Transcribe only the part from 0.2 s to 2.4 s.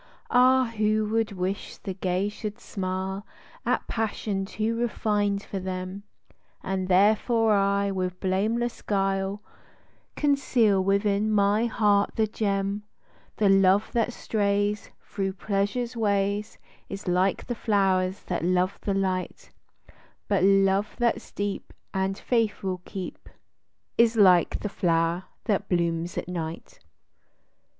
Ah, who would wish the gay